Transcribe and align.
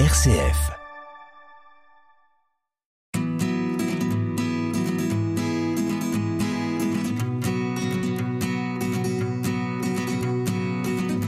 RCF. 0.00 0.72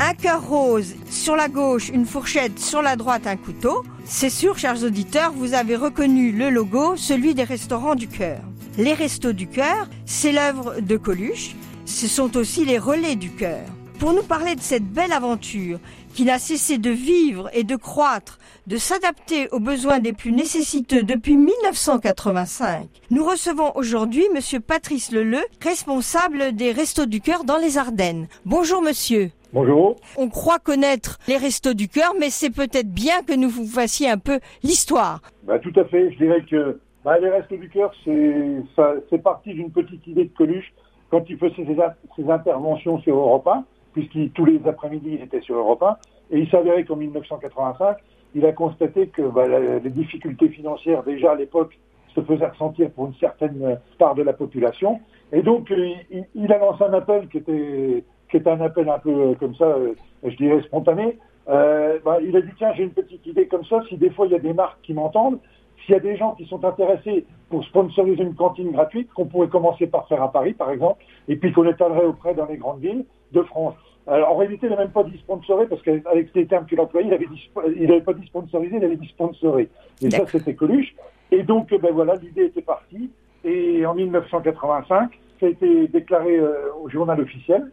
Un 0.01 0.15
cœur 0.21 0.45
rose 0.45 0.97
sur 1.09 1.37
la 1.37 1.47
gauche, 1.47 1.91
une 1.91 2.05
fourchette 2.05 2.59
sur 2.59 2.83
la 2.83 2.97
droite, 2.97 3.29
un 3.29 3.37
couteau. 3.37 3.85
C'est 4.05 4.31
sûr, 4.31 4.59
chers 4.59 4.83
auditeurs, 4.83 5.31
vous 5.31 5.55
avez 5.55 5.77
reconnu 5.77 6.33
le 6.33 6.51
logo, 6.51 6.97
celui 6.97 7.37
des 7.37 7.45
restaurants 7.45 7.95
du 7.95 8.09
cœur. 8.09 8.41
Les 8.79 8.95
restos 8.95 9.33
du 9.33 9.47
cœur, 9.47 9.89
c'est 10.07 10.33
l'œuvre 10.33 10.81
de 10.81 10.97
Coluche. 10.97 11.55
Ce 11.85 12.09
sont 12.09 12.37
aussi 12.37 12.65
les 12.65 12.79
relais 12.79 13.15
du 13.15 13.31
cœur. 13.31 13.63
Pour 13.99 14.13
nous 14.13 14.23
parler 14.23 14.55
de 14.55 14.61
cette 14.61 14.85
belle 14.85 15.13
aventure 15.13 15.79
qui 16.15 16.25
n'a 16.25 16.39
cessé 16.39 16.77
de 16.77 16.91
vivre 16.91 17.49
et 17.55 17.65
de 17.65 17.77
croître, 17.77 18.39
de 18.67 18.77
s'adapter 18.77 19.49
aux 19.53 19.59
besoins 19.59 20.01
des 20.01 20.13
plus 20.13 20.33
nécessiteux 20.33 21.03
depuis 21.03 21.37
1985, 21.37 22.89
nous 23.11 23.25
recevons 23.25 23.73
aujourd'hui 23.75 24.25
Monsieur 24.35 24.61
Patrice 24.61 25.13
Leleu, 25.13 25.41
responsable 25.63 26.53
des 26.53 26.73
Restos 26.73 27.07
du 27.07 27.23
Cœur 27.23 27.45
dans 27.45 27.57
les 27.57 27.79
Ardennes. 27.79 28.27
Bonjour 28.45 28.83
Monsieur. 28.83 29.31
Bonjour. 29.55 29.97
On 30.19 30.29
croit 30.29 30.59
connaître 30.59 31.19
les 31.27 31.39
Restos 31.39 31.75
du 31.75 31.89
Cœur, 31.89 32.13
mais 32.21 32.29
c'est 32.29 32.51
peut-être 32.51 32.93
bien 32.93 33.23
que 33.27 33.35
nous 33.35 33.49
vous 33.49 33.67
fassiez 33.67 34.11
un 34.11 34.19
peu 34.19 34.41
l'histoire. 34.63 35.23
Bah, 35.45 35.59
tout 35.59 35.73
à 35.75 35.85
fait. 35.87 36.13
Je 36.13 36.19
dirais 36.19 36.45
que 36.51 36.81
bah, 37.03 37.19
les 37.19 37.31
Restos 37.31 37.57
du 37.57 37.71
Cœur, 37.71 37.93
c'est 38.05 39.23
parti 39.23 39.55
d'une 39.55 39.71
petite 39.71 40.07
idée 40.07 40.25
de 40.25 40.37
Coluche 40.37 40.71
quand 41.11 41.25
il 41.31 41.39
faisait 41.39 41.55
ses, 41.57 42.23
ses 42.23 42.31
interventions 42.31 42.99
sur 43.01 43.17
Europe 43.17 43.47
1, 43.47 43.65
puisqu'il 43.97 44.31
tous 44.33 44.45
les 44.45 44.61
après-midi 44.67 45.13
il 45.15 45.23
était 45.23 45.41
sur 45.41 45.57
Europe 45.57 45.83
1, 45.83 45.97
et 46.33 46.41
il 46.41 46.51
s'avérait 46.51 46.85
qu'en 46.85 46.97
1985, 46.97 47.97
il 48.35 48.45
a 48.45 48.53
constaté 48.53 49.07
que 49.07 49.23
bah, 49.23 49.47
les 49.49 49.91
difficultés 49.91 50.51
financières 50.51 51.03
déjà 51.03 51.33
à 51.33 51.35
l'époque 51.35 51.79
se 52.15 52.21
faisaient 52.21 52.47
ressentir 52.47 52.91
pour 52.91 53.07
une 53.07 53.15
certaine 53.15 53.79
part 53.99 54.15
de 54.15 54.23
la 54.23 54.35
population, 54.35 55.01
et 55.33 55.41
donc 55.41 55.71
euh, 55.71 55.95
il, 56.35 56.53
a 56.53 56.59
lancé 56.59 56.85
un 56.85 56.93
appel 56.93 57.29
qui 57.29 57.39
était 57.39 58.05
qui 58.31 58.37
un 58.45 58.61
appel 58.61 58.87
un 58.91 58.99
peu 58.99 59.11
euh, 59.11 59.35
comme 59.35 59.55
ça, 59.55 59.65
euh, 59.65 59.95
je 60.23 60.37
dirais 60.37 60.61
spontané. 60.63 61.19
Bah, 61.47 62.19
il 62.23 62.37
a 62.37 62.43
dit 62.43 62.51
tiens 62.59 62.75
j'ai 62.77 62.83
une 62.83 62.91
petite 62.91 63.25
idée 63.25 63.47
comme 63.47 63.65
ça, 63.65 63.81
si 63.89 63.97
des 63.97 64.11
fois 64.11 64.27
il 64.27 64.33
y 64.33 64.37
a 64.37 64.41
des 64.41 64.53
marques 64.53 64.83
qui 64.83 64.93
m'entendent, 64.93 65.39
s'il 65.85 65.95
y 65.95 65.97
a 65.97 66.01
des 66.01 66.17
gens 66.17 66.33
qui 66.33 66.45
sont 66.47 66.63
intéressés 66.65 67.25
pour 67.49 67.65
sponsoriser 67.65 68.23
une 68.23 68.35
cantine 68.35 68.73
gratuite, 68.73 69.11
qu'on 69.15 69.27
pourrait 69.27 69.49
commencer 69.49 69.87
par 69.87 70.07
faire 70.09 70.23
à 70.23 70.31
Paris, 70.33 70.53
par 70.53 70.71
exemple, 70.71 71.03
et 71.29 71.37
puis 71.37 71.53
qu'on 71.53 71.67
étalerait 71.67 72.05
auprès 72.05 72.35
dans 72.35 72.47
les 72.47 72.57
grandes 72.57 72.81
villes 72.81 73.05
de 73.33 73.43
France. 73.43 73.75
Alors, 74.07 74.33
en 74.33 74.37
réalité, 74.37 74.67
il 74.67 74.71
n'a 74.71 74.77
même 74.77 74.91
pas 74.91 75.03
dit 75.03 75.19
sponsorer, 75.19 75.67
parce 75.67 75.83
qu'avec 75.83 76.33
les 76.35 76.47
termes 76.47 76.67
qu'il 76.67 76.81
employait, 76.81 77.09
il 77.09 77.15
avait 77.15 77.27
dit, 77.27 77.51
il 77.77 77.89
n'avait 77.89 78.01
pas 78.03 78.13
dit 78.13 78.27
sponsoriser, 78.27 78.77
il 78.77 78.85
avait 78.85 78.97
dit 78.97 79.09
sponsorer. 79.09 79.69
Et 80.01 80.11
ça, 80.11 80.27
c'était 80.27 80.55
Coluche. 80.55 80.95
Et 81.33 81.43
donc, 81.43 81.71
ben 81.71 81.93
voilà, 81.93 82.15
l'idée 82.15 82.45
était 82.45 82.63
partie. 82.63 83.11
Et 83.45 83.85
en 83.85 83.95
1985, 83.95 85.11
ça 85.41 85.47
a 85.47 85.49
été 85.49 85.89
déclaré 85.89 86.39
euh, 86.39 86.73
au 86.81 86.89
journal 86.89 87.21
officiel. 87.21 87.71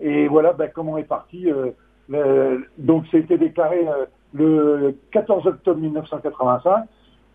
Et 0.00 0.28
voilà 0.28 0.52
ben, 0.52 0.70
comment 0.72 0.96
est 0.98 1.04
parti. 1.04 1.50
euh, 1.50 1.70
le- 2.08 2.66
donc, 2.78 3.06
ça 3.10 3.16
a 3.16 3.20
été 3.20 3.36
déclaré 3.38 3.86
euh, 3.88 4.06
le 4.32 4.96
14 5.10 5.46
octobre 5.46 5.80
1985. 5.80 6.84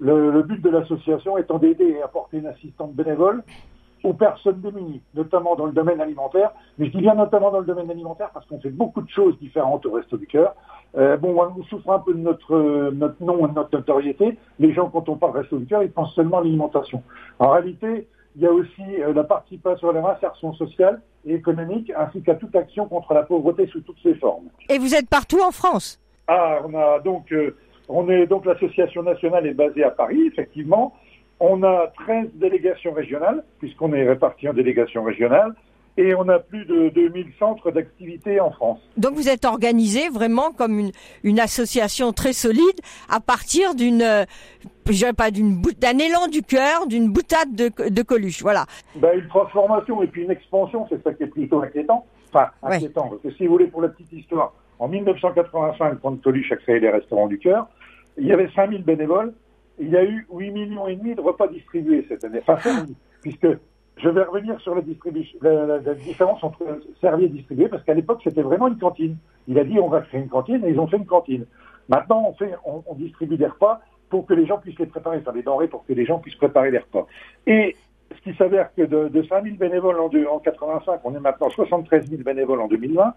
Le, 0.02 0.32
le 0.32 0.44
but 0.44 0.62
de 0.62 0.70
l'association 0.70 1.38
étant 1.38 1.58
d'aider 1.58 1.96
et 1.98 2.02
apporter 2.02 2.38
une 2.38 2.48
assistante 2.48 2.94
bénévole 2.94 3.44
aux 4.04 4.14
personnes 4.14 4.62
démunies, 4.62 5.02
notamment 5.14 5.56
dans 5.56 5.66
le 5.66 5.72
domaine 5.72 6.02
alimentaire. 6.02 6.52
Mais 6.78 6.88
je 6.88 6.92
dis 6.92 7.02
bien 7.02 7.16
notamment 7.16 7.52
dans 7.52 7.60
le 7.60 7.66
domaine 7.66 7.92
alimentaire 7.92 8.30
parce 8.34 8.46
qu'on 8.46 8.60
fait 8.60 8.70
beaucoup 8.70 9.02
de 9.02 9.10
choses 9.10 9.38
différentes 9.40 9.86
au 9.86 9.92
Resto 9.92 10.18
du 10.18 10.28
Cœur. 10.28 10.56
Euh, 10.98 11.18
bon, 11.18 11.36
on 11.40 11.64
souffre 11.64 11.92
un 11.92 12.00
peu 12.00 12.14
de 12.14 12.20
notre, 12.20 12.56
euh, 12.56 12.92
notre 12.92 13.22
nom 13.24 13.46
et 13.46 13.50
de 13.50 13.56
notre 13.56 13.76
notoriété. 13.76 14.38
Les 14.60 14.74
gens, 14.74 14.90
quand 14.90 15.08
on 15.10 15.16
parle 15.16 15.38
Resto 15.38 15.58
du 15.58 15.66
Cœur, 15.66 15.84
ils 15.84 15.92
pensent 15.92 16.16
seulement 16.16 16.40
à 16.40 16.44
l'alimentation. 16.44 17.04
En 17.38 17.52
réalité, 17.52 18.08
il 18.36 18.44
y 18.44 18.48
a 18.48 18.52
aussi 18.52 18.82
euh, 19.02 19.14
la 19.14 19.24
participation 19.24 19.90
à 19.90 19.94
l'insertion 19.94 20.54
sociale 20.54 21.02
et 21.26 21.34
économique, 21.34 21.92
ainsi 21.98 22.22
qu'à 22.22 22.36
toute 22.36 22.56
action 22.56 22.86
contre 22.86 23.14
la 23.14 23.24
pauvreté 23.24 23.68
sous 23.68 23.82
toutes 23.82 24.02
ses 24.02 24.16
formes. 24.16 24.48
Et 24.70 24.78
vous 24.78 24.96
êtes 24.96 25.10
partout 25.10 25.40
en 25.46 25.52
France? 25.52 26.00
Ah, 26.28 26.60
on 26.66 26.74
a 26.74 27.00
donc, 27.00 27.32
euh, 27.32 27.56
on 27.88 28.08
est 28.10 28.28
donc 28.28 28.46
l'association 28.46 29.04
nationale 29.04 29.46
est 29.48 29.54
basée 29.54 29.84
à 29.84 29.90
Paris, 29.90 30.22
effectivement. 30.28 30.94
On 31.40 31.64
a 31.64 31.88
13 32.06 32.28
délégations 32.36 32.92
régionales, 32.94 33.44
puisqu'on 33.60 33.94
est 33.94 34.08
répartis 34.08 34.50
en 34.50 34.54
délégations 34.54 35.04
régionales, 35.04 35.54
et 35.98 36.14
on 36.16 36.28
a 36.30 36.40
plus 36.40 36.66
de 36.66 36.90
2000 36.90 37.28
centres 37.40 37.72
d'activité 37.72 38.40
en 38.40 38.52
France. 38.52 38.80
Donc 38.98 39.14
vous 39.16 39.28
êtes 39.28 39.44
organisé 39.46 40.08
vraiment 40.10 40.52
comme 40.52 40.80
une, 40.80 40.92
une 41.24 41.40
association 41.40 42.14
très 42.14 42.32
solide 42.34 42.80
à 43.10 43.20
partir 43.20 43.76
d'une, 43.76 44.02
euh, 44.02 44.24
je 44.88 44.92
dirais 44.94 45.14
pas 45.14 45.30
d'une 45.32 45.62
d'un 45.62 45.98
élan 45.98 46.28
du 46.32 46.42
cœur, 46.42 46.88
d'une 46.88 47.10
boutade 47.12 47.54
de, 47.54 47.90
de 47.90 48.02
Coluche. 48.02 48.42
Voilà. 48.42 48.66
Ben, 48.96 49.18
une 49.20 49.28
transformation 49.28 50.02
et 50.04 50.08
puis 50.08 50.24
une 50.24 50.32
expansion, 50.32 50.86
c'est 50.90 51.02
ça 51.04 51.14
qui 51.14 51.24
est 51.24 51.28
plutôt 51.28 51.62
inquiétant. 51.62 52.06
Enfin, 52.32 52.48
Ouais. 52.64 52.76
inquiétant, 52.76 53.08
parce 53.10 53.22
que 53.22 53.32
si 53.32 53.46
vous 53.48 53.54
voulez, 53.54 53.68
pour 53.68 53.82
la 53.82 53.90
petite 53.90 54.14
histoire, 54.14 54.54
en 54.78 54.88
1985, 54.88 56.00
quand 56.02 56.22
Coluche 56.22 56.52
a 56.52 56.58
créé 56.58 56.80
les 56.80 56.90
restaurants 56.90 57.28
du 57.28 57.40
cœur, 57.40 57.68
il 58.18 58.28
y 58.28 58.32
avait 58.32 58.50
5000 58.56 58.84
bénévoles, 58.84 59.34
il 59.80 59.90
y 59.90 59.98
a 59.98 60.04
eu 60.04 60.28
8 60.32 60.52
millions 60.52 60.88
et 60.88 60.96
demi 60.96 61.16
de 61.16 61.22
repas 61.22 61.48
distribués 61.48 62.06
cette 62.08 62.24
année. 62.24 62.42
Enfin, 62.46 62.86
puisque 63.22 63.48
je 63.98 64.10
vais 64.10 64.24
revenir 64.24 64.60
sur 64.62 64.76
la, 64.76 65.80
la, 65.80 65.94
différence 65.94 66.44
entre 66.44 66.64
servi 67.02 67.26
et 67.26 67.30
distribué, 67.30 67.68
parce 67.68 67.84
qu'à 67.84 67.94
l'époque, 67.94 68.22
c'était 68.24 68.42
vraiment 68.42 68.68
une 68.68 68.78
cantine. 68.78 69.18
Il 69.48 69.60
a 69.60 69.64
dit, 69.64 69.80
on 69.80 69.90
va 69.90 70.02
créer 70.02 70.22
une 70.22 70.30
cantine, 70.30 70.64
et 70.66 70.70
ils 70.70 70.80
ont 70.80 70.88
fait 70.88 70.98
une 70.98 71.06
cantine. 71.06 71.46
Maintenant, 71.90 72.24
on, 72.30 72.34
fait, 72.34 72.54
on, 72.66 72.96
distribue 72.96 73.38
des 73.38 73.48
repas 73.48 73.82
pour 74.10 74.26
que 74.26 74.34
les 74.34 74.46
gens 74.46 74.58
puissent 74.58 74.80
les 74.80 74.86
préparer, 74.86 75.18
enfin 75.18 75.34
des 75.34 75.44
denrées 75.44 75.68
pour 75.68 75.86
que 75.86 75.94
les 75.94 76.06
gens 76.06 76.20
puissent 76.20 76.36
préparer 76.36 76.72
les 76.72 76.78
repas. 76.78 77.08
Et 77.48 77.76
ce 78.16 78.22
qui 78.22 78.38
s'avère 78.38 78.74
que 78.74 78.84
de, 78.84 79.08
de 79.10 79.24
5 79.24 79.44
000 79.44 79.56
bénévoles 79.58 80.00
en, 80.00 80.08
deux- 80.10 80.28
en 80.28 80.40
85, 80.40 81.02
on 81.04 81.16
est 81.16 81.20
maintenant 81.20 81.50
73 81.50 82.10
000 82.10 82.24
bénévoles 82.24 82.62
en 82.62 82.68
2020. 82.68 83.14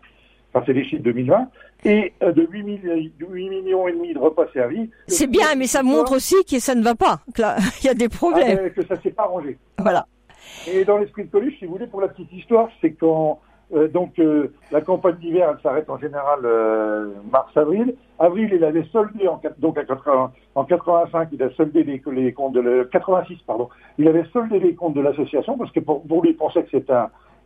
Enfin, 0.55 0.65
c'est 0.67 0.73
les 0.75 0.85
chiffres 0.85 1.03
2020. 1.03 1.49
Et 1.85 2.13
euh, 2.23 2.33
de 2.33 2.43
8, 2.51 2.63
milli- 2.63 3.11
de 3.19 3.27
8 3.27 3.49
millions 3.49 3.89
et 3.89 3.93
demi 3.93 4.13
de 4.13 4.19
repas 4.19 4.47
servis. 4.53 4.91
C'est 5.07 5.27
bien, 5.27 5.55
mais 5.57 5.67
ça 5.67 5.83
montre 5.83 6.15
aussi 6.15 6.37
que 6.45 6.59
ça 6.59 6.75
ne 6.75 6.83
va 6.83 6.95
pas, 6.95 7.21
que 7.35 7.41
là, 7.43 7.57
il 7.83 7.87
y 7.87 7.89
a 7.91 7.95
des 7.95 8.07
Ah, 8.13 8.17
problèmes. 8.17 8.61
mais 8.65 8.71
que 8.71 8.85
ça 8.87 9.01
s'est 9.01 9.11
pas 9.11 9.23
arrangé. 9.25 9.57
Voilà. 9.79 10.07
Et 10.71 10.85
dans 10.85 10.99
l'esprit 10.99 11.25
de 11.25 11.31
Coluche, 11.31 11.55
si 11.59 11.65
vous 11.67 11.73
voulez, 11.73 11.87
pour 11.87 12.01
la 12.01 12.09
petite 12.09 12.33
histoire, 12.33 12.69
c'est 12.81 12.93
quand 12.93 13.41
euh, 13.75 13.89
donc 13.89 14.19
euh, 14.19 14.53
la 14.71 14.83
campagne 14.83 15.15
d'hiver, 15.17 15.49
elle 15.51 15.63
s'arrête 15.63 15.89
en 15.89 15.97
général 15.99 16.41
euh, 16.45 17.09
mars-avril. 17.33 17.95
Avril, 18.19 18.51
il 18.53 18.63
avait 18.65 18.85
soldé 18.93 19.27
en 19.29 19.41
donc 19.59 19.79
à 19.79 19.85
80 19.85 20.31
en 20.55 20.65
85, 20.65 21.29
il 21.33 21.43
a 21.43 21.51
soldé 21.55 21.83
les, 21.83 22.03
les 22.13 22.33
comptes 22.35 22.53
de 22.53 22.61
le 22.61 22.85
86, 22.85 23.39
pardon. 23.47 23.71
Il 23.97 24.07
avait 24.09 24.25
soldé 24.33 24.59
les 24.61 24.75
comptes 24.75 24.93
de 24.95 25.01
l'association 25.01 25.57
parce 25.57 25.73
que 25.73 25.81
pour, 25.81 26.07
pour 26.07 26.23
lui, 26.23 26.31
il 26.31 26.37
pensait 26.37 26.63
que 26.65 26.79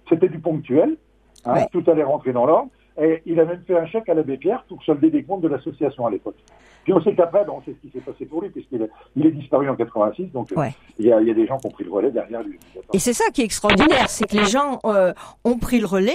c'était 0.09 0.29
du 0.29 0.41
ponctuel. 0.41 0.97
hein, 1.45 1.55
Ouais. 1.55 1.69
Tout 1.71 1.85
allait 1.89 2.03
rentrer 2.03 2.33
dans 2.33 2.45
l'ordre. 2.45 2.71
Et 3.01 3.23
il 3.27 3.39
a 3.41 3.45
même 3.45 3.63
fait 3.67 3.77
un 3.79 3.87
chèque 3.87 4.09
à 4.09 4.15
l'abbé 4.15 4.37
Pierre 4.37 4.65
pour 4.69 4.83
solder 4.83 5.11
les 5.11 5.23
comptes 5.23 5.43
de 5.43 5.49
l'association 5.49 6.07
à 6.07 6.11
l'époque. 6.11 6.37
Puis 6.85 6.93
on 6.93 7.03
sait 7.03 7.15
qu'après, 7.15 7.45
bon, 7.45 7.55
on 7.59 7.63
sait 7.63 7.75
ce 7.83 7.87
qui 7.87 7.93
s'est 7.93 8.01
passé 8.05 8.25
pour 8.27 8.41
lui, 8.43 8.49
puisqu'il 8.49 8.81
est, 8.81 8.91
il 9.17 9.27
est 9.27 9.33
disparu 9.33 9.69
en 9.69 9.75
86, 9.75 10.27
donc 10.33 10.53
euh, 10.53 10.61
Ouais. 10.61 10.73
il 10.99 11.07
y, 11.07 11.13
a, 11.13 11.21
il 11.21 11.27
y 11.27 11.31
a 11.31 11.35
des 11.35 11.47
gens 11.47 11.59
qui 11.59 11.67
ont 11.67 11.71
pris 11.71 11.85
le 11.85 11.91
relais 11.91 12.11
derrière 12.13 12.43
lui. 12.43 12.59
Et 12.95 12.99
c'est 13.01 13.13
ça 13.13 13.25
qui 13.35 13.43
est 13.43 13.45
extraordinaire, 13.45 14.09
c'est 14.09 14.27
que 14.29 14.37
les 14.37 14.45
gens 14.47 14.79
euh, 14.85 15.13
ont 15.45 15.59
pris 15.59 15.81
le 15.81 15.87
relais 15.87 16.13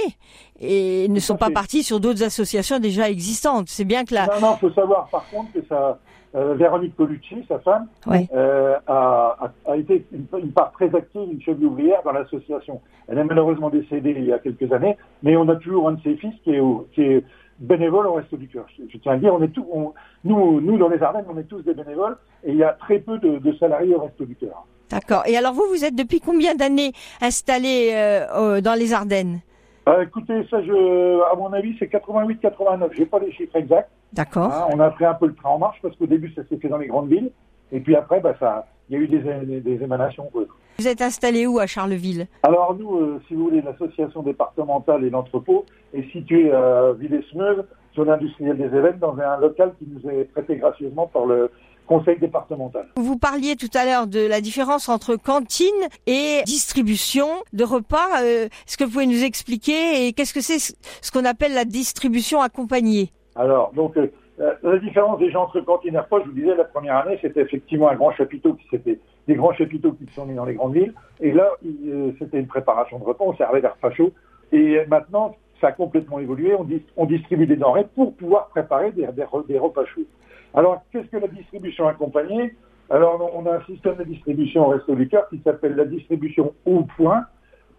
et 0.60 1.08
ne 1.10 1.20
sont 1.20 1.36
pas 1.36 1.50
partis 1.50 1.84
sur 1.84 2.00
d'autres 2.00 2.24
associations 2.24 2.80
déjà 2.80 3.10
existantes. 3.10 3.68
C'est 3.68 3.84
bien 3.86 4.06
que 4.06 4.14
la... 4.14 4.28
Non, 4.28 4.40
non, 4.42 4.58
faut 4.58 4.72
savoir 4.72 5.08
par 5.10 5.28
contre 5.30 5.52
que 5.52 5.60
ça, 5.68 6.00
euh, 6.36 6.54
Véronique 6.56 6.96
Colucci, 6.96 7.44
sa 7.48 7.60
femme, 7.60 7.88
euh, 8.34 8.76
a, 8.88 9.52
été 9.76 10.06
une, 10.12 10.26
une 10.40 10.52
part 10.52 10.72
très 10.72 10.94
active, 10.96 11.30
une 11.32 11.42
cheville 11.42 11.66
ouvrière 11.66 12.02
dans 12.04 12.12
l'association. 12.14 12.82
Elle 13.08 13.18
est 13.18 13.24
malheureusement 13.24 13.70
décédée 13.70 14.16
il 14.18 14.26
y 14.26 14.34
a 14.34 14.40
quelques 14.40 14.72
années, 14.72 14.98
mais 15.24 15.36
on 15.36 15.48
a 15.50 15.56
toujours 15.56 15.90
un 15.90 15.94
de 15.94 16.02
ses 16.02 16.16
fils 16.16 16.34
qui 16.44 16.56
est, 16.56 16.60
au- 16.60 16.88
qui 16.94 17.02
est 17.02 17.24
bénévole 17.60 18.08
au 18.08 18.14
Resto 18.14 18.38
du 18.38 18.48
Cœur. 18.48 18.66
Je, 18.78 18.84
je 18.92 18.98
tiens 18.98 19.14
à 19.14 19.18
dire, 19.18 19.34
on 19.34 19.42
est 19.44 19.50
tout, 19.50 19.66
on- 19.72 19.94
nous, 20.24 20.62
nous 20.62 20.78
dans 20.78 20.88
les 20.90 21.02
Ardennes, 21.04 21.26
on 21.34 21.38
est 21.38 21.44
tous 21.44 21.62
des 21.64 21.74
bénévoles 21.74 22.18
et 22.44 22.52
il 22.52 22.58
y 22.58 22.64
a 22.64 22.70
très 22.74 23.00
peu 23.00 23.18
de, 23.20 23.38
de 23.40 23.54
salariés 23.58 23.94
au 23.96 24.00
Resto 24.02 24.26
du 24.26 24.36
Cœur. 24.36 24.66
D'accord. 24.90 25.24
Et 25.28 25.38
alors 25.38 25.54
vous, 25.54 25.66
vous 25.70 25.86
êtes 25.86 25.96
depuis 25.96 26.20
combien 26.20 26.56
d'années 26.56 26.92
installé 27.22 27.92
euh, 27.94 28.62
dans 28.62 28.74
les 28.78 28.94
Ardennes? 28.94 29.40
Euh, 29.88 30.04
écoutez, 30.04 30.46
ça, 30.50 30.62
je, 30.64 31.22
à 31.32 31.36
mon 31.36 31.52
avis, 31.54 31.76
c'est 31.80 31.92
88-89. 31.92 32.90
J'ai 32.94 33.06
pas 33.06 33.20
les 33.20 33.32
chiffres 33.32 33.56
exacts. 33.56 33.90
D'accord. 34.14 34.52
Hein, 34.52 34.68
on 34.72 34.80
a 34.80 34.90
pris 34.92 35.06
un 35.06 35.14
peu 35.14 35.28
le 35.28 35.36
train 35.36 35.50
en 35.50 35.60
marche 35.60 35.80
parce 35.82 35.96
qu'au 35.96 36.08
début, 36.08 36.34
ça 36.34 36.42
s'est 36.50 36.58
fait 36.58 36.68
dans 36.68 36.78
les 36.78 36.88
grandes 36.88 37.10
villes. 37.10 37.32
Et 37.72 37.80
puis 37.80 37.96
après, 37.96 38.20
bah, 38.20 38.36
ça, 38.40 38.68
il 38.90 38.98
y 38.98 39.00
a 39.00 39.04
eu 39.04 39.08
des, 39.08 39.84
émanations. 39.84 40.30
quoi. 40.32 40.44
Vous 40.80 40.88
êtes 40.88 41.02
installé 41.02 41.46
où 41.48 41.60
à 41.60 41.68
Charleville? 41.68 42.28
Alors 42.44 42.76
nous, 42.78 42.98
euh, 42.98 43.22
si 43.28 43.36
vous 43.36 43.46
voulez, 43.46 43.62
l'association 43.62 44.24
départementale 44.24 45.04
et 45.06 45.10
l'entrepôt 45.10 45.66
est 45.94 46.10
située 46.12 46.52
à 46.52 46.92
Villers-Smeuve, 46.94 47.66
zone 47.96 48.10
industrielle 48.10 48.58
des 48.58 48.76
Évêques, 48.76 49.00
dans 49.00 49.18
un 49.18 49.38
local 49.38 49.74
qui 49.80 49.88
nous 49.88 50.10
est 50.10 50.26
prêté 50.26 50.58
gracieusement 50.58 51.08
par 51.08 51.26
le 51.26 51.52
conseil 51.88 52.18
départemental. 52.20 52.88
Vous 52.96 53.18
parliez 53.18 53.56
tout 53.56 53.70
à 53.74 53.86
l'heure 53.86 54.08
de 54.08 54.26
la 54.26 54.42
différence 54.42 54.88
entre 54.90 55.16
cantine 55.16 55.68
et 56.08 56.42
distribution 56.46 57.28
de 57.54 57.64
repas. 57.64 58.22
Euh, 58.24 58.46
Est-ce 58.46 58.78
que 58.78 58.84
vous 58.84 58.92
pouvez 58.92 59.08
nous 59.08 59.24
expliquer 59.24 60.08
et 60.08 60.14
qu'est-ce 60.14 60.34
que 60.34 60.42
c'est 60.42 60.60
ce 60.60 60.74
ce 61.02 61.12
qu'on 61.12 61.26
appelle 61.26 61.54
la 61.54 61.66
distribution 61.66 62.42
accompagnée? 62.42 63.12
Alors, 63.36 63.72
donc, 63.74 63.96
euh, 63.98 64.08
euh, 64.40 64.54
la 64.64 64.78
différence 64.80 65.20
déjà 65.20 65.40
entre 65.40 65.60
cantine 65.62 65.98
repas, 65.98 66.20
je 66.22 66.30
vous 66.30 66.36
disais, 66.36 66.56
la 66.56 66.64
première 66.64 66.98
année, 66.98 67.18
c'était 67.22 67.42
effectivement 67.42 67.90
un 67.90 67.96
grand 67.96 68.12
chapiteau 68.12 68.54
qui 68.54 68.68
s'était, 68.70 69.00
des 69.28 69.36
grands 69.36 69.54
chapiteaux 69.54 69.94
qui 69.94 70.06
sont 70.14 70.26
mis 70.26 70.36
dans 70.36 70.46
les 70.46 70.56
grandes 70.56 70.74
villes. 70.74 70.94
Et 71.20 71.32
là, 71.32 71.50
euh, 71.66 72.12
c'était 72.20 72.40
une 72.40 72.48
préparation 72.48 73.00
de 73.00 73.04
repas, 73.04 73.24
on 73.26 73.36
servait 73.36 73.62
des 73.62 73.68
repas 73.68 73.92
chauds. 73.92 74.12
Et 74.52 74.86
maintenant, 74.88 75.36
ça 75.62 75.68
a 75.68 75.72
complètement 75.72 76.20
évolué. 76.20 76.56
On, 76.98 77.06
distribue 77.06 77.46
des 77.46 77.56
denrées 77.56 77.88
pour 77.96 78.16
pouvoir 78.16 78.48
préparer 78.48 78.92
des, 78.92 79.08
des, 79.08 79.60
repas 79.60 79.86
chauds. 79.86 80.02
Alors, 80.54 80.82
qu'est-ce 80.92 81.08
que 81.08 81.18
la 81.18 81.28
distribution 81.28 81.88
accompagnée 81.88 82.54
Alors, 82.90 83.32
on 83.34 83.46
a 83.46 83.58
un 83.58 83.62
système 83.62 83.96
de 83.96 84.04
distribution 84.04 84.68
au 84.68 84.70
Resto 84.72 84.96
du 84.96 85.08
Cœur 85.08 85.30
qui 85.30 85.40
s'appelle 85.44 85.76
la 85.76 85.86
distribution 85.86 86.54
au 86.66 86.84
point, 86.98 87.26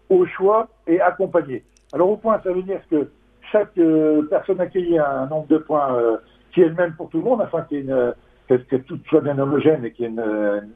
au 0.09 0.25
choix 0.25 0.67
et 0.87 0.99
accompagné. 0.99 1.63
Alors, 1.91 2.09
au 2.09 2.17
point, 2.17 2.39
ça 2.43 2.51
veut 2.51 2.63
dire 2.63 2.81
que 2.89 3.09
chaque 3.53 3.77
euh, 3.77 4.23
personne 4.29 4.59
accueillie 4.59 4.97
a 4.97 5.21
un 5.21 5.27
nombre 5.27 5.47
de 5.47 5.59
points 5.59 5.95
euh, 5.95 6.17
qui 6.53 6.61
est 6.61 6.67
le 6.67 6.73
même 6.73 6.93
pour 6.93 7.09
tout 7.09 7.19
le 7.19 7.23
monde, 7.23 7.41
afin 7.41 7.61
qu'il 7.61 7.85
y 7.85 7.89
ait 7.89 8.13
que, 8.49 8.75
tout 8.75 8.99
soit 9.07 9.21
bien 9.21 9.39
homogène 9.39 9.85
et 9.85 9.91
qu'il 9.91 10.05
y 10.05 10.07
ait 10.07 10.11
une, 10.11 10.73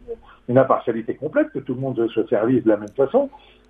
une, 0.48 0.58
impartialité 0.58 1.16
complète, 1.16 1.50
que 1.52 1.60
tout 1.60 1.74
le 1.74 1.82
monde 1.82 2.08
se 2.14 2.26
servise 2.28 2.64
de 2.64 2.70
la 2.70 2.78
même 2.78 2.96
façon. 2.96 3.30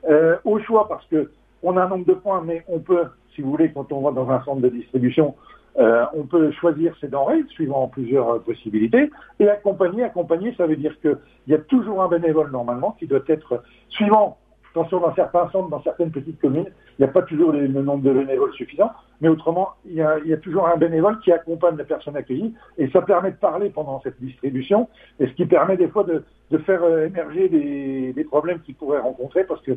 Euh, 0.09 0.37
au 0.45 0.59
choix, 0.59 0.87
parce 0.87 1.05
que 1.07 1.31
on 1.63 1.75
a 1.77 1.83
un 1.83 1.87
nombre 1.87 2.05
de 2.05 2.13
points, 2.13 2.43
mais 2.45 2.63
on 2.67 2.79
peut, 2.79 3.05
si 3.33 3.41
vous 3.41 3.49
voulez, 3.49 3.71
quand 3.71 3.91
on 3.91 4.01
va 4.01 4.11
dans 4.11 4.29
un 4.29 4.43
centre 4.43 4.61
de 4.61 4.69
distribution, 4.69 5.35
euh, 5.79 6.05
on 6.13 6.23
peut 6.23 6.51
choisir 6.51 6.95
ses 6.99 7.07
denrées 7.07 7.43
suivant 7.49 7.87
plusieurs 7.87 8.29
euh, 8.29 8.39
possibilités. 8.39 9.09
Et 9.39 9.49
accompagner, 9.49 10.03
accompagner, 10.03 10.53
ça 10.55 10.67
veut 10.67 10.75
dire 10.75 10.99
qu'il 11.01 11.17
y 11.47 11.53
a 11.53 11.59
toujours 11.59 12.01
un 12.01 12.07
bénévole 12.07 12.51
normalement 12.51 12.95
qui 12.99 13.07
doit 13.07 13.23
être, 13.27 13.63
suivant 13.89 14.37
Attention, 14.77 14.99
dans 14.99 15.15
certains 15.15 15.49
centres, 15.49 15.69
dans 15.69 15.81
certaines 15.81 16.11
petites 16.11 16.39
communes, 16.39 16.67
il 16.97 17.03
n'y 17.03 17.09
a 17.09 17.11
pas 17.11 17.21
toujours 17.21 17.51
le, 17.51 17.67
nombre 17.67 18.03
de 18.03 18.11
bénévoles 18.11 18.53
suffisant, 18.53 18.91
mais 19.21 19.27
autrement, 19.27 19.69
il 19.85 19.95
y, 19.95 20.01
a, 20.01 20.37
toujours 20.37 20.67
un 20.67 20.77
bénévole 20.77 21.19
qui 21.19 21.31
accompagne 21.31 21.77
la 21.77 21.83
personne 21.83 22.15
accueillie, 22.15 22.53
et 22.77 22.89
ça 22.89 23.01
permet 23.01 23.31
de 23.31 23.35
parler 23.35 23.69
pendant 23.69 24.01
cette 24.01 24.19
distribution, 24.19 24.87
et 25.19 25.27
ce 25.27 25.31
qui 25.33 25.45
permet 25.45 25.77
des 25.77 25.87
fois 25.87 26.03
de, 26.03 26.23
faire 26.59 26.83
euh, 26.83 27.05
émerger 27.05 27.49
des, 27.49 28.23
problèmes 28.23 28.59
qu'ils 28.61 28.75
pourraient 28.75 28.99
rencontrer, 28.99 29.43
parce 29.43 29.61
que 29.61 29.73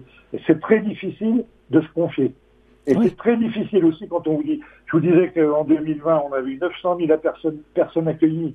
c'est 0.47 0.61
très 0.61 0.81
difficile 0.81 1.45
de 1.71 1.81
se 1.83 1.89
confier. 1.89 2.33
Et 2.87 2.95
c'est 2.95 3.17
très 3.17 3.37
difficile 3.37 3.85
aussi 3.85 4.09
quand 4.09 4.27
on 4.27 4.37
vous 4.37 4.43
dit, 4.43 4.61
je 4.87 4.93
vous 4.93 5.01
disais 5.01 5.31
qu'en 5.31 5.65
2020, 5.65 6.23
on 6.29 6.33
a 6.33 6.41
eu 6.41 6.57
900 6.57 6.97
000 6.99 7.19
personnes, 7.19 7.59
personnes 7.75 8.09
accueillies 8.09 8.55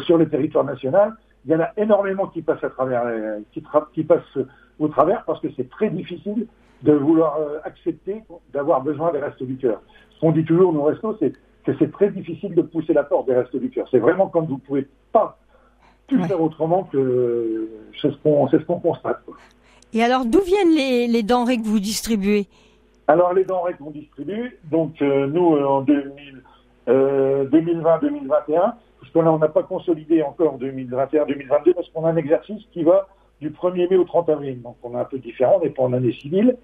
sur 0.00 0.16
le 0.16 0.26
territoire 0.28 0.64
national. 0.64 1.12
Il 1.44 1.52
y 1.52 1.54
en 1.54 1.60
a 1.60 1.70
énormément 1.76 2.26
qui 2.28 2.40
passent 2.40 2.64
à 2.64 2.70
travers, 2.70 3.04
qui, 3.52 3.62
qui 3.92 4.04
passent 4.04 4.38
au 4.78 4.88
travers 4.88 5.22
parce 5.24 5.40
que 5.40 5.48
c'est 5.54 5.68
très 5.68 5.90
difficile 5.90 6.46
de 6.82 6.92
vouloir 6.92 7.38
euh, 7.38 7.58
accepter 7.64 8.22
d'avoir 8.52 8.82
besoin 8.82 9.12
des 9.12 9.18
restos 9.18 9.44
du 9.44 9.56
cœur. 9.56 9.80
Ce 10.10 10.20
qu'on 10.20 10.32
dit 10.32 10.44
toujours, 10.44 10.72
nos 10.72 10.84
restos, 10.84 11.16
c'est 11.18 11.32
que 11.64 11.72
c'est 11.78 11.90
très 11.92 12.10
difficile 12.10 12.54
de 12.54 12.62
pousser 12.62 12.92
la 12.92 13.04
porte 13.04 13.26
des 13.26 13.34
restos 13.34 13.58
du 13.58 13.70
cœur. 13.70 13.86
C'est 13.90 13.98
vraiment 13.98 14.28
quand 14.28 14.42
vous 14.42 14.54
ne 14.54 14.60
pouvez 14.60 14.88
pas 15.12 15.38
tout 16.06 16.22
faire 16.24 16.40
autrement 16.40 16.84
que 16.84 17.68
c'est 18.00 18.10
ce 18.10 18.16
qu'on 18.16 18.48
ce 18.48 18.56
qu'on 18.56 18.80
constate. 18.80 19.20
Et 19.92 20.02
alors, 20.02 20.24
d'où 20.24 20.40
viennent 20.40 20.74
les, 20.74 21.22
denrées 21.22 21.58
que 21.58 21.66
vous 21.66 21.80
distribuez? 21.80 22.46
Alors, 23.06 23.32
les 23.32 23.44
denrées 23.44 23.74
qu'on 23.74 23.90
distribue, 23.90 24.58
donc 24.70 25.00
euh, 25.00 25.26
nous, 25.26 25.56
euh, 25.56 25.64
en 25.64 25.82
2020-2021, 26.92 28.74
parce 29.00 29.12
que 29.12 29.18
là, 29.18 29.32
on 29.32 29.38
n'a 29.38 29.48
pas 29.48 29.62
consolidé 29.62 30.22
encore 30.22 30.58
2021-2022, 30.58 31.74
parce 31.74 31.88
qu'on 31.90 32.04
a 32.04 32.10
un 32.10 32.16
exercice 32.16 32.62
qui 32.72 32.82
va 32.82 33.08
du 33.40 33.50
1er 33.50 33.88
mai 33.90 33.96
au 33.96 34.04
30 34.04 34.28
avril. 34.28 34.62
Donc 34.62 34.76
on 34.82 34.94
est 34.94 35.00
un 35.00 35.04
peu 35.04 35.18
différent, 35.18 35.58
on 35.60 35.64
n'est 35.64 35.70
pas 35.70 35.82
en 35.82 35.92
année 35.92 36.12
civile. 36.12 36.56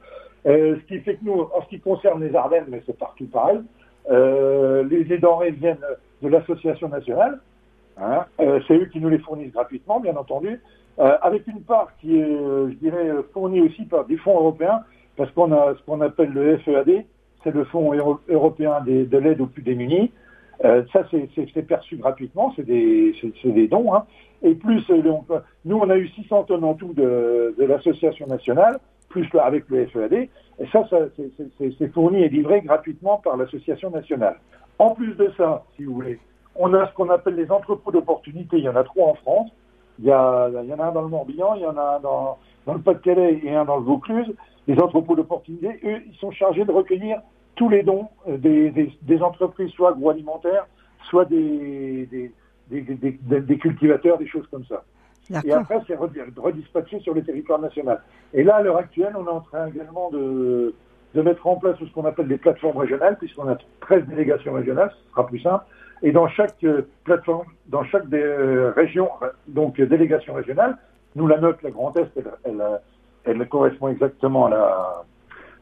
Euh, 0.47 0.77
ce 0.77 0.87
qui 0.87 1.01
fait 1.01 1.15
que 1.15 1.25
nous, 1.25 1.41
en 1.41 1.63
ce 1.63 1.69
qui 1.69 1.81
concerne 1.81 2.23
les 2.23 2.35
Ardennes, 2.35 2.67
mais 2.69 2.83
c'est 2.87 2.99
partout 2.99 3.27
pareil, 3.27 3.61
euh, 4.11 4.85
les, 4.85 5.19
denrées 5.19 5.53
viennent 5.53 5.79
de 6.23 6.29
l'association 6.29 6.89
nationale. 6.89 7.41
Hein, 7.97 8.25
euh, 8.41 8.61
c'est 8.67 8.75
eux 8.75 8.87
qui 8.87 9.01
nous 9.01 9.09
les 9.09 9.19
fournissent 9.19 9.53
gratuitement, 9.53 10.01
bien 10.01 10.17
entendu, 10.17 10.61
euh, 10.99 11.17
avec 11.23 11.47
une 11.47 11.61
part 11.61 11.93
qui 12.01 12.19
est, 12.19 12.25
euh, 12.25 12.71
je 12.71 12.75
dirais, 12.75 13.09
fournie 13.33 13.61
aussi 13.61 13.85
par 13.85 14.05
des 14.05 14.17
fonds 14.17 14.37
européens, 14.37 14.81
parce 15.17 15.31
qu'on 15.31 15.53
a 15.53 15.75
ce 15.77 15.83
qu'on 15.85 16.01
appelle 16.01 16.31
le 16.31 16.59
FEAD, 16.59 17.05
c'est 17.43 17.55
le 17.55 17.65
Fonds 17.65 17.93
européen 18.29 18.81
de 18.81 19.19
l'aide 19.19 19.41
aux 19.41 19.47
plus 19.47 19.63
démunis. 19.63 20.11
Euh, 20.65 20.85
ça, 20.93 21.05
c'est 21.11 21.63
perçu 21.67 21.97
gratuitement, 21.97 22.53
c'est 22.57 22.65
des, 22.65 23.15
des, 23.45 23.69
dons. 23.69 23.95
Hein. 23.95 24.05
Et 24.43 24.55
plus, 24.55 24.85
euh, 24.91 25.03
nous, 25.65 25.77
on 25.77 25.91
a 25.91 25.97
eu 25.97 26.09
600 26.09 26.45
tonnes 26.45 26.65
en 26.65 26.75
tout 26.75 26.93
de, 26.93 27.55
de 27.59 27.65
l'association 27.65 28.27
nationale, 28.27 28.79
plus 29.09 29.29
avec 29.43 29.69
le 29.69 29.87
FEAD. 29.87 30.13
Et 30.13 30.29
ça, 30.73 30.87
c'est 31.59 31.93
fourni 31.93 32.23
et 32.23 32.29
livré 32.29 32.61
gratuitement 32.61 33.19
par 33.19 33.37
l'association 33.37 33.91
nationale. 33.91 34.37
En 34.79 34.91
plus 34.91 35.15
de 35.15 35.33
ça, 35.37 35.65
si 35.77 35.85
vous 35.85 35.95
voulez, 35.95 36.19
on 36.55 36.73
a 36.75 36.87
ce 36.87 36.95
qu'on 36.95 37.11
appelle 37.11 37.35
les 37.35 37.51
entrepôts 37.51 37.91
d'opportunités. 37.91 38.59
Il 38.59 38.65
y 38.65 38.69
en 38.69 38.77
a 38.77 38.85
trois 38.85 39.09
en 39.09 39.15
France. 39.15 39.51
Il 39.99 40.05
y, 40.05 40.09
il 40.09 40.11
y 40.11 40.13
en 40.13 40.79
a 40.79 40.87
un 40.87 40.93
dans 40.93 41.03
le 41.03 41.09
Morbihan, 41.09 41.55
il 41.55 41.63
y 41.63 41.67
en 41.67 41.77
a 41.77 41.97
un 41.97 42.01
dans, 42.01 42.39
dans 42.67 42.75
le 42.75 42.81
Pas-de-Calais 42.81 43.41
et 43.45 43.55
un 43.55 43.65
dans 43.65 43.77
le 43.77 43.85
Vaucluse. 43.85 44.33
Les 44.67 44.79
entrepôts 44.81 45.15
d'opportunités, 45.15 45.81
eux, 45.85 46.03
ils 46.07 46.17
sont 46.17 46.31
chargés 46.31 46.65
de 46.65 46.73
recueillir 46.73 47.21
tous 47.57 47.69
les 47.69 47.83
dons 47.83 48.09
euh, 48.29 48.37
des, 48.39 49.23
entreprises, 49.23 49.71
soit 49.71 49.91
agroalimentaires, 49.91 50.67
soit 51.09 51.25
des, 51.25 52.09
des, 52.71 53.59
cultivateurs, 53.59 54.19
des 54.19 54.27
choses 54.27 54.47
comme 54.51 54.65
ça. 54.65 54.85
Et 55.45 55.53
après, 55.53 55.81
c'est 55.87 55.97
redispatché 55.97 57.01
sur 57.01 57.15
le 57.15 57.23
territoire 57.23 57.59
national. 57.59 58.03
Et 58.35 58.45
là, 58.45 58.57
à 58.57 58.63
l'heure 58.63 58.77
actuelle, 58.77 59.15
on 59.19 59.25
est 59.25 59.31
en 59.31 59.41
train 59.41 59.69
également 59.69 60.11
de, 60.11 60.75
de 61.15 61.23
mettre 61.23 61.47
en 61.47 61.57
place 61.57 61.77
ce 61.79 61.93
qu'on 61.93 62.05
appelle 62.05 62.29
des 62.29 62.37
plateformes 62.37 62.77
régionales, 62.77 63.17
puisqu'on 63.19 63.49
a 63.49 63.57
13 63.81 64.05
délégations 64.07 64.53
régionales, 64.53 64.93
ce 64.93 65.11
sera 65.11 65.27
plus 65.27 65.41
simple. 65.41 65.65
Et 66.03 66.13
dans 66.13 66.29
chaque 66.29 66.63
euh, 66.65 66.83
plateforme, 67.05 67.47
dans 67.69 67.85
chaque 67.85 68.09
des, 68.09 68.23
euh, 68.23 68.73
région, 68.77 69.09
donc 69.49 69.81
délégation 69.81 70.35
régionale, 70.35 70.77
nous 71.17 71.27
la 71.27 71.39
note, 71.39 71.63
la 71.63 71.71
Grand 71.71 71.97
Est, 71.97 72.11
elle, 72.45 72.63
elle, 73.25 73.49
correspond 73.49 73.89
exactement 73.89 74.47
à 74.47 74.51
la, 74.51 75.05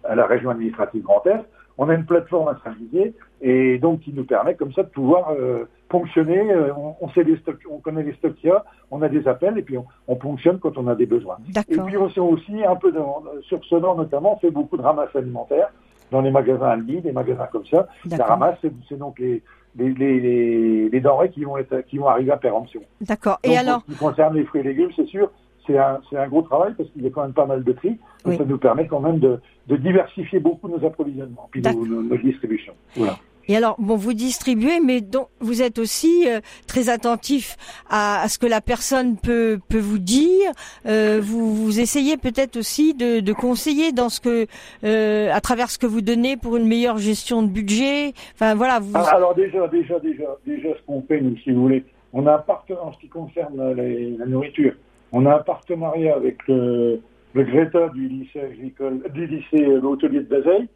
à 0.04 0.14
la 0.14 0.26
région 0.26 0.50
administrative 0.50 1.02
Grand 1.02 1.24
Est 1.26 1.44
on 1.82 1.88
a 1.88 1.94
une 1.94 2.04
plateforme 2.04 2.48
à 2.48 2.58
syndiquer 2.62 3.12
et 3.40 3.78
donc 3.78 4.00
qui 4.00 4.12
nous 4.12 4.24
permet 4.24 4.54
comme 4.54 4.72
ça 4.72 4.84
de 4.84 4.88
pouvoir 4.88 5.32
euh, 5.32 5.64
ponctionner. 5.88 6.52
Euh, 6.52 6.72
on, 7.00 7.08
sait 7.10 7.24
les 7.24 7.36
stocks, 7.38 7.58
on 7.68 7.78
connaît 7.78 8.04
les 8.04 8.12
stocks 8.14 8.36
qu'il 8.36 8.50
y 8.50 8.52
a, 8.52 8.64
on 8.92 9.02
a 9.02 9.08
des 9.08 9.26
appels 9.26 9.58
et 9.58 9.62
puis 9.62 9.76
on, 10.06 10.16
ponctionne 10.16 10.60
quand 10.60 10.78
on 10.78 10.86
a 10.86 10.94
des 10.94 11.06
besoins. 11.06 11.38
Et 11.68 11.76
puis 11.76 11.96
on 11.96 12.08
sait 12.10 12.20
aussi 12.20 12.64
un 12.64 12.76
peu 12.76 12.92
de, 12.92 13.00
sur 13.42 13.64
ce 13.64 13.74
nom 13.74 13.96
notamment, 13.96 14.34
on 14.34 14.38
fait 14.38 14.52
beaucoup 14.52 14.76
de 14.76 14.82
ramasse 14.82 15.14
alimentaire 15.16 15.70
dans 16.12 16.20
les 16.20 16.30
magasins 16.30 16.68
Aldi, 16.68 17.00
des 17.00 17.10
magasins 17.10 17.48
comme 17.50 17.66
ça. 17.66 17.88
La 18.08 18.24
ramasse, 18.26 18.58
c'est 18.88 18.98
donc 18.98 19.18
les, 19.18 19.42
les, 19.76 20.88
les, 20.88 21.00
denrées 21.00 21.30
qui 21.30 21.42
vont 21.42 21.56
être 21.56 21.80
qui 21.88 21.98
vont 21.98 22.06
arriver 22.06 22.30
à 22.30 22.36
péremption. 22.36 22.82
D'accord. 23.00 23.40
Et 23.42 23.56
alors, 23.56 23.82
ce 23.88 23.92
qui 23.92 23.98
concerne 23.98 24.36
les 24.36 24.44
fruits 24.44 24.60
et 24.60 24.64
légumes, 24.64 24.90
c'est 24.94 25.06
sûr, 25.06 25.32
c'est 25.66 25.78
un, 25.78 26.00
un, 26.16 26.28
gros 26.28 26.42
travail 26.42 26.74
parce 26.76 26.88
qu'il 26.90 27.02
y 27.02 27.06
a 27.06 27.10
quand 27.10 27.22
même 27.22 27.32
pas 27.32 27.46
mal 27.46 27.62
de 27.62 27.72
tri. 27.72 27.98
Et 28.28 28.36
ça 28.36 28.44
nous 28.44 28.58
permet 28.58 28.86
quand 28.86 29.00
même 29.00 29.18
de, 29.18 29.40
de 29.68 29.76
diversifier 29.76 30.38
beaucoup 30.38 30.68
nos 30.68 30.84
approvisionnements, 30.84 31.48
puis 31.50 31.62
nos, 31.62 31.84
nos, 31.84 32.16
distributions. 32.16 32.74
Voilà. 32.96 33.18
Et 33.48 33.56
alors, 33.56 33.74
bon, 33.80 33.96
vous 33.96 34.12
distribuez, 34.12 34.78
mais 34.78 35.00
donc 35.00 35.26
vous 35.40 35.62
êtes 35.62 35.80
aussi 35.80 36.28
euh, 36.28 36.40
très 36.68 36.88
attentif 36.88 37.56
à, 37.90 38.22
à, 38.22 38.28
ce 38.28 38.38
que 38.38 38.46
la 38.46 38.60
personne 38.60 39.16
peut 39.16 39.58
peut 39.68 39.80
vous 39.80 39.98
dire. 39.98 40.52
Euh, 40.86 41.18
vous, 41.20 41.52
vous 41.52 41.80
essayez 41.80 42.16
peut-être 42.16 42.56
aussi 42.56 42.94
de, 42.94 43.18
de, 43.18 43.32
conseiller 43.32 43.90
dans 43.90 44.08
ce 44.08 44.20
que, 44.20 44.46
euh, 44.84 45.32
à 45.32 45.40
travers 45.40 45.70
ce 45.70 45.78
que 45.78 45.86
vous 45.86 46.02
donnez 46.02 46.36
pour 46.36 46.56
une 46.56 46.68
meilleure 46.68 46.98
gestion 46.98 47.42
de 47.42 47.48
budget. 47.48 48.12
Enfin 48.34 48.54
voilà. 48.54 48.78
Vous... 48.78 48.92
Ah, 48.94 49.16
alors 49.16 49.34
déjà, 49.34 49.66
déjà, 49.66 49.98
déjà, 49.98 50.36
déjà, 50.46 50.68
ce 50.76 50.86
qu'on 50.86 51.02
fait, 51.02 51.20
nous, 51.20 51.36
si 51.38 51.50
vous 51.50 51.62
voulez, 51.62 51.84
on 52.12 52.24
a 52.28 52.34
un 52.34 52.38
partenaire 52.38 52.84
en 52.84 52.92
ce 52.92 52.98
qui 52.98 53.08
concerne 53.08 53.74
la 54.18 54.26
nourriture. 54.26 54.74
On 55.12 55.26
a 55.26 55.36
un 55.36 55.42
partenariat 55.42 56.16
avec 56.16 56.38
le, 56.48 57.00
le 57.34 57.44
Greta 57.44 57.88
du 57.90 58.08
lycée 58.08 58.40
agricole, 58.40 59.02
du 59.12 59.26
lycée 59.26 59.66
hôtelier 59.76 60.20
de 60.20 60.28
Bazeille, 60.28 60.68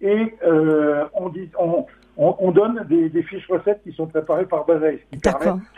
et 0.00 0.34
euh, 0.44 1.04
on, 1.14 1.28
dit, 1.28 1.50
on, 1.58 1.84
on, 2.16 2.50
donne 2.52 2.84
des, 2.88 3.08
des, 3.10 3.22
fiches 3.22 3.46
recettes 3.48 3.82
qui 3.82 3.92
sont 3.92 4.06
préparées 4.06 4.46
par 4.46 4.64
Bazeille. 4.64 5.00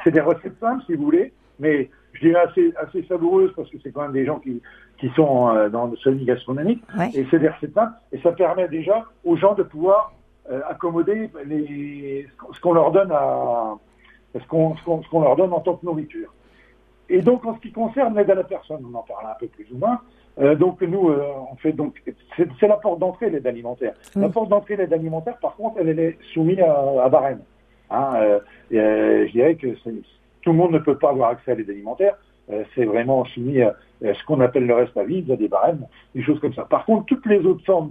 C'est 0.05 0.13
des 0.13 0.21
recettes 0.21 0.59
simples, 0.61 0.83
si 0.87 0.95
vous 0.95 1.05
voulez, 1.05 1.33
mais 1.59 1.91
je 2.13 2.21
dirais 2.29 2.41
assez, 2.41 2.73
assez 2.77 3.03
savoureuses 3.09 3.53
parce 3.57 3.69
que 3.71 3.79
c'est 3.83 3.91
quand 3.91 4.03
même 4.03 4.13
des 4.13 4.25
gens 4.25 4.39
qui, 4.39 4.61
qui 4.99 5.09
sont 5.17 5.49
euh, 5.49 5.69
dans 5.69 5.87
le 5.87 5.97
semi 5.97 6.25
gastronomique, 6.25 6.83
et 7.15 7.27
c'est 7.31 7.39
des 7.39 7.49
recettes 7.49 7.75
simples, 7.75 7.95
et 8.13 8.19
ça 8.21 8.33
permet 8.33 8.69
déjà 8.69 9.05
aux 9.25 9.37
gens 9.37 9.55
de 9.55 9.63
pouvoir 9.63 10.13
euh, 10.51 10.61
accommoder 10.69 11.31
les, 11.47 12.29
ce 12.53 12.61
qu'on 12.61 12.75
leur 12.75 12.93
donne 12.93 13.11
à 13.11 13.75
ce 14.35 14.47
qu'on 14.49 14.77
ce 14.77 15.09
qu'on 15.09 15.21
leur 15.21 15.37
donne 15.37 15.53
en 15.53 15.61
tant 15.61 15.77
que 15.77 15.85
nourriture. 15.85 16.33
Et 17.13 17.21
donc, 17.21 17.45
en 17.45 17.55
ce 17.55 17.61
qui 17.61 17.71
concerne 17.71 18.17
l'aide 18.17 18.31
à 18.31 18.35
la 18.35 18.43
personne, 18.43 18.83
on 18.91 18.97
en 18.97 19.03
parle 19.03 19.27
un 19.27 19.37
peu 19.39 19.47
plus 19.47 19.67
ou 19.71 19.77
moins. 19.77 20.01
Euh, 20.41 20.55
donc, 20.55 20.81
nous, 20.81 21.11
euh, 21.11 21.23
on 21.53 21.57
fait 21.57 21.73
donc, 21.73 22.03
c'est 22.37 22.67
la 22.67 22.79
porte 22.79 23.01
d'entrée 23.01 23.29
l'aide 23.29 23.47
alimentaire. 23.47 23.93
La 24.17 24.31
porte 24.31 24.49
d'entrée 24.49 24.77
l'aide 24.77 24.95
alimentaire, 24.95 25.37
par 25.37 25.55
contre, 25.57 25.77
elle, 25.79 25.99
est 25.99 26.17
soumise 26.33 26.61
à, 26.61 27.05
à 27.05 27.09
barème. 27.11 27.41
Hein, 27.91 28.15
euh, 28.73 29.27
je 29.27 29.31
dirais 29.31 29.57
que 29.57 29.69
tout 30.41 30.53
le 30.53 30.57
monde 30.57 30.73
ne 30.73 30.79
peut 30.79 30.97
pas 30.97 31.11
avoir 31.11 31.31
accès 31.31 31.53
à 31.53 31.55
l'aide 31.55 31.69
alimentaire. 31.69 32.17
C'est 32.75 32.87
vraiment 32.87 33.25
soumis 33.27 33.61
à, 33.61 33.75
ce 34.03 34.25
qu'on 34.25 34.41
appelle 34.41 34.67
le 34.67 34.75
reste 34.75 34.97
à 34.97 35.05
vivre, 35.05 35.35
à 35.35 35.37
des 35.37 35.49
barèmes, 35.49 35.87
des 36.15 36.23
choses 36.23 36.41
comme 36.41 36.55
ça. 36.55 36.65
Par 36.65 36.87
contre, 36.87 37.07
toutes 37.07 37.27
les 37.27 37.41
autres 37.47 37.65
formes 37.65 37.91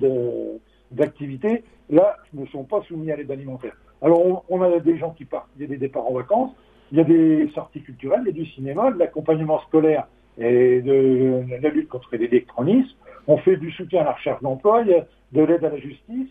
d'activités, 0.92 1.63
là, 1.90 2.18
ne 2.34 2.46
sont 2.48 2.63
pas 2.63 2.82
soumises 2.82 3.12
à 3.12 3.16
l'aide 3.16 3.32
alimentaire. 3.32 3.74
Alors, 4.01 4.44
on, 4.50 4.62
a 4.62 4.80
des 4.80 4.98
gens 4.98 5.12
qui 5.12 5.25
partent, 5.25 5.50
il 5.58 5.62
y 5.62 5.66
a 5.66 5.68
des 5.68 5.78
départs 5.78 6.06
en 6.06 6.13
vacances, 6.13 6.51
il 6.91 6.98
y 6.98 7.01
a 7.01 7.03
des 7.03 7.50
sorties 7.53 7.81
culturelles, 7.81 8.21
il 8.24 8.27
y 8.27 8.39
a 8.41 8.43
du 8.43 8.51
cinéma, 8.51 8.91
de 8.91 9.00
l'accompagnement 9.00 9.60
scolaire 9.62 10.07
et 10.38 10.81
de, 10.81 11.43
la 11.62 11.69
lutte 11.69 11.89
contre 11.89 12.15
l'électronisme. 12.15 12.95
On 13.27 13.38
fait 13.38 13.57
du 13.57 13.71
soutien 13.71 14.01
à 14.01 14.05
la 14.05 14.12
recherche 14.13 14.41
d'emploi, 14.41 14.83
de 14.83 15.41
l'aide 15.41 15.63
à 15.63 15.69
la 15.69 15.77
justice, 15.77 16.29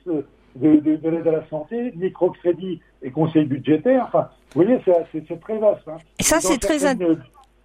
de, 0.56 1.08
l'aide 1.08 1.28
à 1.28 1.32
la 1.32 1.48
santé, 1.48 1.92
microcrédit 1.96 2.80
et 3.02 3.10
conseil 3.10 3.44
budgétaire. 3.44 4.04
Enfin, 4.08 4.28
vous 4.54 4.62
voyez, 4.62 4.80
c'est 5.12 5.40
très 5.40 5.58
vaste. 5.58 5.86
Hein. 5.88 5.96
Et 6.18 6.22
ça, 6.22 6.40
c'est 6.40 6.58
très, 6.58 6.78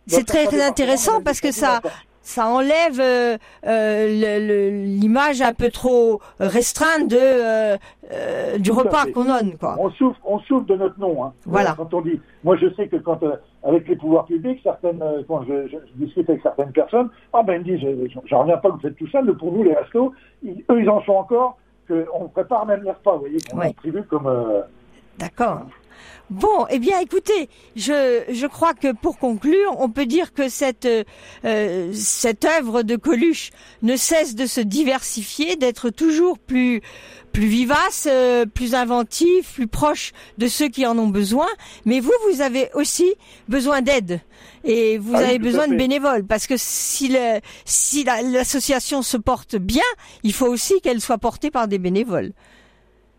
c'est 0.07 0.25
très 0.25 0.61
intéressant 0.61 1.21
parce 1.21 1.41
que 1.41 1.51
ça, 1.51 1.81
ça 2.25 2.47
enlève 2.47 2.99
euh, 2.99 3.37
euh, 3.67 4.83
l'image 4.83 5.41
un 5.41 5.53
peu 5.53 5.69
trop 5.69 6.19
restreinte 6.39 7.07
de 7.07 7.17
euh, 7.21 7.77
du 8.57 8.71
repas 8.71 9.05
qu'on 9.13 9.25
donne 9.25 9.57
quoi. 9.57 9.75
On 9.79 9.91
souffre, 9.91 10.19
on 10.25 10.39
souffre 10.39 10.65
de 10.65 10.75
notre 10.75 10.99
nom. 10.99 11.23
Hein. 11.23 11.33
Voilà. 11.45 11.75
Quand 11.77 11.93
on 11.93 12.01
dit, 12.01 12.19
moi 12.43 12.57
je 12.57 12.73
sais 12.73 12.87
que 12.87 12.97
quand 12.97 13.19
avec 13.63 13.87
les 13.87 13.95
pouvoirs 13.95 14.25
publics, 14.25 14.59
certaines, 14.63 15.03
quand 15.27 15.43
je, 15.43 15.77
discute 15.95 16.27
avec 16.29 16.41
certaines 16.41 16.71
personnes, 16.71 17.09
ah 17.31 17.43
ben 17.43 17.63
ils 17.65 17.73
me 17.73 17.77
disent, 17.77 18.09
j'en 18.25 18.41
reviens 18.41 18.57
pas 18.57 18.69
que 18.69 18.73
vous 18.73 18.81
faites 18.81 18.97
tout 18.97 19.09
ça, 19.09 19.21
mais 19.21 19.33
pour 19.33 19.51
nous 19.51 19.63
les 19.63 19.75
restos, 19.75 20.11
eux 20.43 20.81
ils 20.81 20.89
en 20.89 21.01
sont 21.03 21.13
encore 21.13 21.57
qu'on 21.87 22.27
prépare 22.29 22.65
même 22.65 22.83
les 22.83 22.91
repas, 22.91 23.13
vous 23.13 23.19
voyez, 23.19 23.37
qu'on 23.39 23.71
prévu 23.73 24.03
comme. 24.03 24.63
D'accord. 25.19 25.61
Bon, 26.31 26.65
eh 26.71 26.79
bien, 26.79 26.99
écoutez, 26.99 27.49
je, 27.75 28.23
je 28.29 28.47
crois 28.47 28.73
que 28.73 28.93
pour 28.93 29.19
conclure, 29.19 29.75
on 29.77 29.89
peut 29.89 30.07
dire 30.07 30.33
que 30.33 30.49
cette 30.49 30.87
euh, 31.45 31.89
cette 31.93 32.45
œuvre 32.45 32.81
de 32.81 32.95
Coluche 32.95 33.51
ne 33.83 33.95
cesse 33.95 34.33
de 34.33 34.47
se 34.47 34.59
diversifier, 34.61 35.55
d'être 35.55 35.91
toujours 35.91 36.39
plus 36.39 36.81
plus 37.31 37.45
vivace, 37.45 38.07
euh, 38.09 38.45
plus 38.45 38.73
inventif, 38.73 39.53
plus 39.53 39.67
proche 39.67 40.13
de 40.37 40.47
ceux 40.47 40.69
qui 40.69 40.87
en 40.87 40.97
ont 40.97 41.09
besoin. 41.09 41.47
Mais 41.85 41.99
vous, 41.99 42.13
vous 42.31 42.41
avez 42.41 42.69
aussi 42.73 43.13
besoin 43.49 43.81
d'aide 43.81 44.21
et 44.63 44.97
vous 44.97 45.13
ah 45.15 45.19
avez 45.19 45.37
besoin 45.37 45.67
de 45.67 45.75
bénévoles 45.75 46.25
parce 46.25 46.47
que 46.47 46.55
si 46.57 47.09
le, 47.09 47.39
si 47.65 48.03
l'association 48.03 49.01
se 49.03 49.17
porte 49.17 49.57
bien, 49.57 49.83
il 50.23 50.33
faut 50.33 50.47
aussi 50.47 50.81
qu'elle 50.81 51.01
soit 51.01 51.19
portée 51.19 51.51
par 51.51 51.67
des 51.67 51.77
bénévoles. 51.77 52.31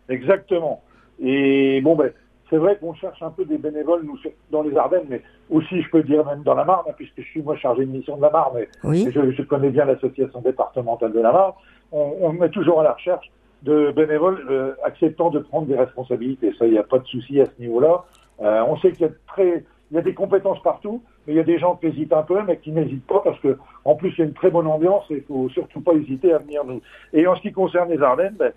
Exactement. 0.09 0.83
Et 1.23 1.79
bon 1.81 1.95
ben 1.95 2.11
c'est 2.49 2.57
vrai 2.57 2.77
qu'on 2.77 2.93
cherche 2.93 3.21
un 3.21 3.29
peu 3.29 3.45
des 3.45 3.57
bénévoles 3.57 4.03
nous, 4.03 4.17
dans 4.51 4.61
les 4.61 4.75
Ardennes, 4.77 5.05
mais 5.09 5.21
aussi, 5.49 5.81
je 5.81 5.89
peux 5.89 6.03
dire, 6.03 6.25
même 6.25 6.43
dans 6.43 6.55
la 6.55 6.63
Marne, 6.63 6.85
hein, 6.87 6.93
puisque 6.95 7.17
je 7.17 7.27
suis 7.27 7.41
moi 7.41 7.55
chargé 7.57 7.85
de 7.85 7.91
mission 7.91 8.17
de 8.17 8.21
la 8.21 8.29
Marne, 8.29 8.53
mais 8.55 8.67
je, 9.11 9.41
connais 9.43 9.69
bien 9.69 9.85
l'association 9.85 10.41
départementale 10.41 11.11
de 11.11 11.19
la 11.19 11.31
Marne. 11.31 11.53
On, 11.91 12.13
on, 12.21 12.43
est 12.43 12.49
toujours 12.49 12.81
à 12.81 12.83
la 12.83 12.93
recherche 12.93 13.29
de 13.63 13.91
bénévoles 13.91 14.45
euh, 14.49 14.73
acceptant 14.83 15.29
de 15.29 15.39
prendre 15.39 15.67
des 15.67 15.75
responsabilités. 15.75 16.53
Ça, 16.57 16.65
il 16.65 16.71
n'y 16.71 16.77
a 16.77 16.83
pas 16.83 16.99
de 16.99 17.05
souci 17.05 17.41
à 17.41 17.45
ce 17.45 17.59
niveau-là. 17.59 18.05
Euh, 18.41 18.63
on 18.67 18.77
sait 18.77 18.91
qu'il 18.91 19.07
y 19.07 19.09
a 19.09 19.13
très, 19.27 19.65
il 19.91 19.95
y 19.95 19.97
a 19.97 20.01
des 20.01 20.13
compétences 20.13 20.61
partout, 20.61 21.01
mais 21.25 21.33
il 21.33 21.37
y 21.37 21.39
a 21.39 21.43
des 21.43 21.57
gens 21.59 21.75
qui 21.75 21.87
hésitent 21.87 22.13
un 22.13 22.23
peu, 22.23 22.41
mais 22.43 22.57
qui 22.57 22.71
n'hésitent 22.71 23.07
pas 23.07 23.21
parce 23.23 23.39
que, 23.39 23.57
en 23.83 23.95
plus, 23.95 24.11
il 24.11 24.19
y 24.19 24.21
a 24.21 24.25
une 24.25 24.33
très 24.33 24.51
bonne 24.51 24.67
ambiance 24.67 25.05
et 25.09 25.15
il 25.15 25.23
faut 25.23 25.49
surtout 25.49 25.81
pas 25.81 25.93
hésiter 25.93 26.33
à 26.33 26.37
venir 26.37 26.63
nous. 26.65 26.81
Et 27.13 27.25
en 27.27 27.35
ce 27.35 27.41
qui 27.41 27.51
concerne 27.51 27.89
les 27.89 28.01
Ardennes, 28.01 28.35
ben, 28.37 28.51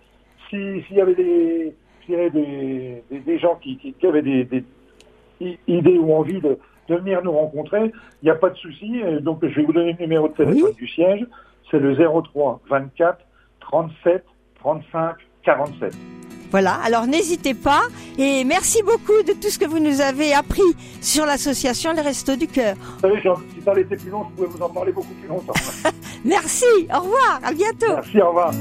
s'il 0.49 0.85
y 0.91 1.01
avait 1.01 1.15
des, 1.15 1.75
des, 2.31 3.03
des, 3.11 3.39
gens 3.39 3.57
qui, 3.57 3.77
qui, 3.77 4.07
avaient 4.07 4.23
des, 4.23 4.45
des, 4.45 4.65
idées 5.67 5.99
ou 5.99 6.13
envie 6.13 6.41
de, 6.41 6.59
de 6.89 6.97
venir 6.97 7.23
nous 7.23 7.33
rencontrer, 7.33 7.93
il 8.23 8.25
n'y 8.25 8.31
a 8.31 8.35
pas 8.35 8.51
de 8.51 8.57
souci. 8.57 9.01
Donc, 9.21 9.39
je 9.43 9.55
vais 9.55 9.63
vous 9.63 9.73
donner 9.73 9.93
le 9.99 10.05
numéro 10.05 10.29
de 10.29 10.35
téléphone 10.35 10.73
du 10.73 10.89
siège. 10.89 11.27
C'est 11.71 11.79
le 11.79 11.95
03 11.95 12.61
24 12.69 13.19
37 13.61 14.25
35 14.59 15.17
47. 15.45 15.95
Voilà, 16.51 16.75
alors 16.85 17.07
n'hésitez 17.07 17.55
pas 17.55 17.83
et 18.19 18.43
merci 18.45 18.83
beaucoup 18.83 19.23
de 19.23 19.33
tout 19.35 19.49
ce 19.51 19.59
que 19.59 19.67
vous 19.67 19.79
nous 19.79 20.01
avez 20.01 20.33
appris 20.33 20.63
sur 21.01 21.25
l'association 21.25 21.93
Les 21.93 22.01
Restos 22.01 22.37
du 22.37 22.49
Cœur. 22.49 22.75
Vous 22.77 23.01
savez, 23.01 23.21
si 23.55 23.63
ça 23.63 23.71
allait 23.71 23.85
plus 23.85 24.11
long, 24.11 24.27
je 24.31 24.37
pouvais 24.37 24.49
vous 24.49 24.63
en 24.63 24.69
parler 24.69 24.93
beaucoup 24.93 25.15
plus 25.15 25.29
longtemps. 25.29 25.55
merci, 26.25 26.89
au 26.93 27.01
revoir, 27.03 27.41
à 27.45 27.53
bientôt. 27.53 27.95
Merci, 27.95 28.21
au 28.21 28.29
revoir. 28.29 28.53